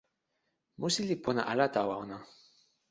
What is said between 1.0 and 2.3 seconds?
li pona ala tawa ona.